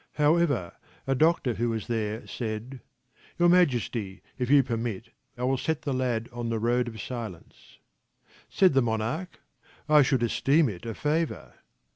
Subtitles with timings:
[0.13, 0.73] However,
[1.05, 2.79] a doctor who was there said:
[3.37, 7.77] "Your majesty, if you permit, I will set the lad on the road of silence;"
[8.49, 9.39] said the monarch,"
[9.97, 11.53] I should esteem it a favour."